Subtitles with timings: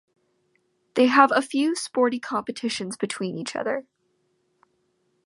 [0.95, 3.85] They have a few sporty competitions between each other.